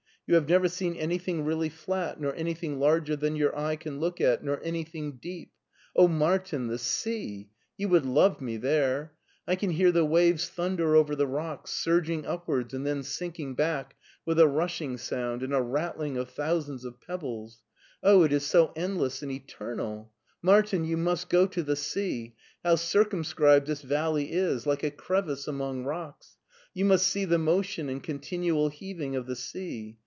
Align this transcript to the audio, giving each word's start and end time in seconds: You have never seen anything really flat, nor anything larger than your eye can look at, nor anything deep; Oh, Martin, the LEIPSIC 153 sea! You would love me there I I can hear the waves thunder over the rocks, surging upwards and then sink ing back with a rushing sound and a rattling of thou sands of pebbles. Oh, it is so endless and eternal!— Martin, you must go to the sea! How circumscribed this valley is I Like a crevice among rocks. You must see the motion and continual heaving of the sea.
You 0.27 0.35
have 0.35 0.47
never 0.47 0.69
seen 0.69 0.95
anything 0.95 1.43
really 1.43 1.67
flat, 1.67 2.21
nor 2.21 2.33
anything 2.35 2.79
larger 2.79 3.17
than 3.17 3.35
your 3.35 3.53
eye 3.57 3.75
can 3.75 3.99
look 3.99 4.21
at, 4.21 4.41
nor 4.41 4.61
anything 4.63 5.17
deep; 5.17 5.51
Oh, 5.93 6.07
Martin, 6.07 6.67
the 6.67 6.75
LEIPSIC 6.75 7.07
153 7.11 7.11
sea! 7.19 7.49
You 7.77 7.89
would 7.89 8.05
love 8.05 8.39
me 8.39 8.55
there 8.55 9.11
I 9.45 9.51
I 9.51 9.55
can 9.57 9.71
hear 9.71 9.91
the 9.91 10.05
waves 10.05 10.47
thunder 10.47 10.95
over 10.95 11.17
the 11.17 11.27
rocks, 11.27 11.71
surging 11.71 12.25
upwards 12.25 12.73
and 12.73 12.87
then 12.87 13.03
sink 13.03 13.41
ing 13.41 13.55
back 13.55 13.97
with 14.25 14.39
a 14.39 14.47
rushing 14.47 14.97
sound 14.97 15.43
and 15.43 15.53
a 15.53 15.61
rattling 15.61 16.15
of 16.15 16.33
thou 16.33 16.61
sands 16.61 16.85
of 16.85 17.01
pebbles. 17.01 17.61
Oh, 18.01 18.23
it 18.23 18.31
is 18.31 18.45
so 18.45 18.71
endless 18.77 19.21
and 19.21 19.33
eternal!— 19.33 20.13
Martin, 20.41 20.85
you 20.85 20.95
must 20.95 21.27
go 21.27 21.45
to 21.47 21.61
the 21.61 21.75
sea! 21.75 22.35
How 22.63 22.75
circumscribed 22.75 23.67
this 23.67 23.81
valley 23.81 24.31
is 24.31 24.65
I 24.65 24.69
Like 24.69 24.83
a 24.83 24.91
crevice 24.91 25.45
among 25.49 25.83
rocks. 25.83 26.37
You 26.73 26.85
must 26.85 27.07
see 27.07 27.25
the 27.25 27.37
motion 27.37 27.89
and 27.89 28.01
continual 28.01 28.69
heaving 28.69 29.17
of 29.17 29.25
the 29.25 29.35
sea. 29.35 29.97